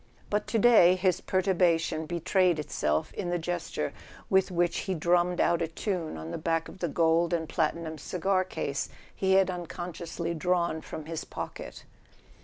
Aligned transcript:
But 0.31 0.47
to 0.47 0.57
day 0.57 0.95
his 0.95 1.21
perturbation 1.21 2.07
betrayed 2.07 2.57
itself 2.57 3.13
in 3.13 3.29
the 3.29 3.37
gesture 3.37 3.93
with 4.31 4.49
which 4.49 4.77
he 4.89 4.95
dru 4.95 5.15
mm 5.17 5.33
ed 5.33 5.39
out 5.39 5.61
a 5.61 5.67
tune 5.67 6.17
on 6.17 6.31
the 6.31 6.39
back 6.39 6.67
of 6.67 6.79
the 6.79 6.87
gold 6.87 7.33
and 7.33 7.47
platinum 7.47 7.99
cigar 7.99 8.43
case 8.43 8.89
he 9.15 9.33
had 9.33 9.51
unconsciously 9.51 10.33
drawn 10.33 10.81
from 10.81 11.05
his 11.05 11.23
pocket. 11.23 11.85